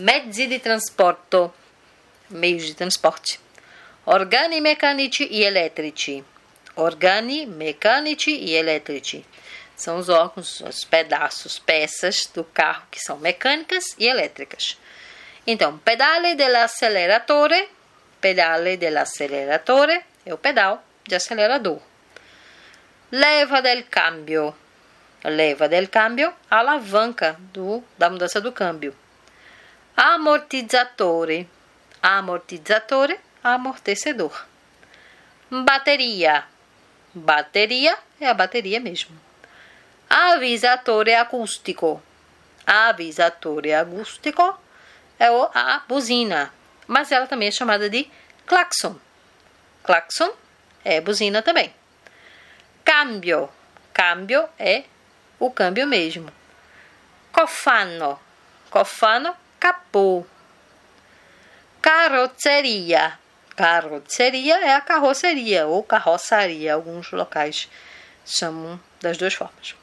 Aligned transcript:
mezzi 0.00 0.46
di 0.46 0.58
trasporto, 0.58 1.52
meios 2.28 2.64
de 2.64 2.74
transporte. 2.74 3.38
Organi 4.04 4.60
mecânici 4.60 5.28
e 5.30 5.44
elétrici. 5.44 6.24
Organi 6.74 7.46
mecânici 7.46 8.30
e 8.30 8.54
elétrici. 8.54 9.24
São 9.76 9.98
os 9.98 10.08
órgãos, 10.08 10.60
os 10.60 10.84
pedaços, 10.84 11.58
peças 11.58 12.26
do 12.34 12.44
carro 12.44 12.82
que 12.90 13.00
são 13.00 13.18
mecânicas 13.18 13.84
e 13.98 14.06
elétricas. 14.06 14.78
Então, 15.46 15.78
pedale 15.78 16.34
dell'acceleratore, 16.34 17.68
pedale 18.20 18.76
dell'acceleratore 18.76 20.02
é 20.24 20.34
o 20.34 20.38
pedal 20.38 20.82
de 21.06 21.14
acelerador. 21.14 21.80
Leva 23.10 23.60
del 23.60 23.84
cambio, 23.88 24.54
leva 25.24 25.68
del 25.68 25.88
cambio, 25.88 26.32
alavanca 26.50 27.36
do, 27.52 27.82
da 27.98 28.10
mudança 28.10 28.40
do 28.40 28.52
câmbio. 28.52 28.94
Amortizzatore, 30.02 31.46
amortizzatore, 32.02 33.20
amortecedor. 33.44 34.46
Bateria, 35.50 36.44
bateria 37.12 37.98
é 38.18 38.26
a 38.26 38.32
bateria 38.32 38.80
mesmo. 38.80 39.14
Avisatore 40.08 41.14
acústico, 41.14 42.02
avisatore 42.66 43.74
acústico 43.74 44.58
é 45.18 45.26
a 45.26 45.82
buzina, 45.86 46.50
mas 46.86 47.12
ela 47.12 47.26
também 47.26 47.48
é 47.48 47.52
chamada 47.52 47.90
de 47.90 48.10
claxon. 48.46 48.96
Claxon 49.82 50.32
é 50.82 50.98
buzina 51.02 51.42
também. 51.42 51.74
Câmbio, 52.82 53.50
câmbio 53.92 54.48
é 54.58 54.84
o 55.38 55.50
câmbio 55.50 55.86
mesmo. 55.86 56.32
Cofano, 57.30 58.18
cofano, 58.70 59.36
capô. 59.60 60.24
Carroceria, 61.82 63.18
carroceria 63.54 64.58
é 64.64 64.74
a 64.74 64.80
carroceria 64.80 65.66
ou 65.66 65.82
carroçaria, 65.82 66.74
alguns 66.74 67.12
locais 67.12 67.68
chamam 68.24 68.80
das 69.00 69.16
duas 69.16 69.34
formas. 69.34 69.76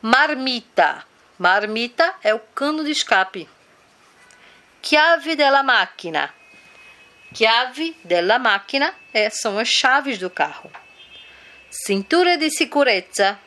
Marmita, 0.00 1.04
marmita 1.38 2.14
é 2.22 2.34
o 2.34 2.40
cano 2.40 2.84
de 2.84 2.90
escape. 2.90 3.48
Chiave 4.82 5.36
della 5.36 5.62
macchina, 5.62 6.34
chiave 7.32 7.96
della 8.04 8.38
macchina 8.38 8.94
é, 9.14 9.30
são 9.30 9.58
as 9.58 9.68
chaves 9.68 10.18
do 10.18 10.28
carro. 10.28 10.70
Cintura 11.70 12.36
de 12.36 12.50
segurança. 12.50 13.38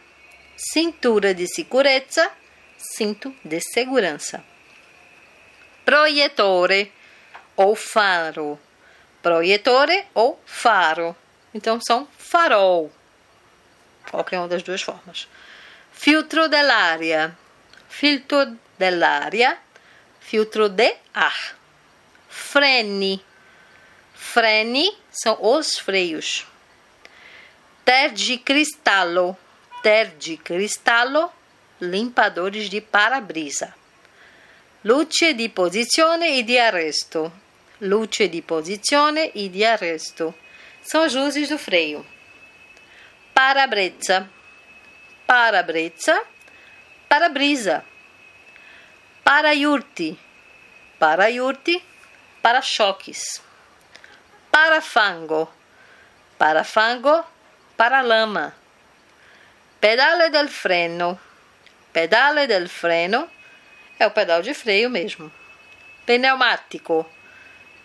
Cintura 0.57 1.33
de 1.33 1.47
segurança. 1.47 2.31
Cinto 2.77 3.35
de 3.43 3.59
segurança. 3.61 4.43
Proiettore 5.85 6.91
ou 7.55 7.75
faro. 7.75 8.59
Proiettore 9.21 10.05
ou 10.13 10.39
faro. 10.45 11.15
Então 11.53 11.79
são 11.79 12.07
farol. 12.17 12.91
Qualquer 14.09 14.39
uma 14.39 14.47
das 14.47 14.63
duas 14.63 14.81
formas. 14.81 15.27
Filtro 15.91 16.49
dell'aria. 16.49 17.37
Filtro 17.87 18.57
dell'aria. 18.77 19.57
Filtro 20.19 20.67
de 20.67 20.95
ar. 21.13 21.55
Freni. 22.27 23.23
Freni 24.13 24.91
são 25.11 25.37
os 25.39 25.77
freios 25.77 26.45
tergicristallo, 27.85 29.37
tergicristallo, 29.83 31.31
limpadores 31.79 32.67
de 32.67 32.81
para-brisa. 32.81 33.75
Luce 34.85 35.33
di 35.33 35.49
posizione 35.49 36.37
e 36.37 36.43
di 36.43 36.59
arresto. 36.59 37.31
Luce 37.79 38.29
di 38.29 38.43
posizione 38.43 39.31
e 39.31 39.49
di 39.49 39.65
arresto. 39.65 40.35
São 40.83 41.01
as 41.01 41.15
luzes 41.15 41.49
do 41.49 41.57
freio. 41.57 42.05
Para-brezza. 43.33 44.29
Para-brezza. 45.25 46.23
Para-brisa. 47.07 47.83
Para-iurti. 49.23 50.15
Para-iurti. 50.99 51.83
Para-choques. 52.43 53.41
Para-fango. 54.51 55.51
Para-fango 56.37 57.25
paralama. 57.75 58.53
Pedale 59.79 60.29
del 60.29 60.47
freno. 60.47 61.19
Pedale 61.91 62.45
del 62.45 62.69
freno 62.69 63.27
é 63.99 64.05
o 64.05 64.11
pedal 64.11 64.41
de 64.41 64.53
freio 64.53 64.89
mesmo. 64.89 65.31
Pneumático. 66.05 67.05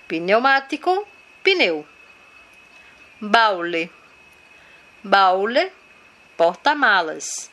Pneumático, 0.09 1.07
pneu. 1.43 1.87
Baule. 3.21 3.91
Baule, 5.03 5.73
porta-malas. 6.37 7.51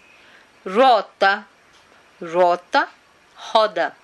Rota. 0.66 1.48
Rota, 2.22 2.90
roda. 3.36 3.96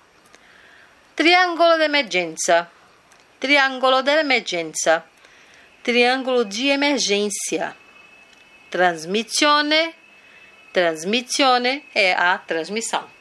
Triangolo 1.16 1.76
de 1.76 1.84
emergência. 1.84 2.70
Triangolo 3.40 4.02
de 4.02 4.10
emergência. 4.10 5.04
Triângulo 5.82 6.44
de 6.44 6.68
emergência. 6.68 7.76
Transmissione. 8.70 9.94
Transmissione 10.72 11.84
é 11.94 12.14
a 12.14 12.38
transmissão. 12.38 13.13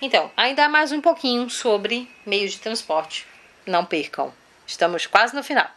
Então, 0.00 0.30
ainda 0.36 0.68
mais 0.68 0.92
um 0.92 1.00
pouquinho 1.00 1.50
sobre 1.50 2.08
meios 2.24 2.52
de 2.52 2.58
transporte. 2.58 3.26
Não 3.66 3.84
percam. 3.84 4.32
Estamos 4.66 5.06
quase 5.06 5.34
no 5.34 5.42
final. 5.42 5.68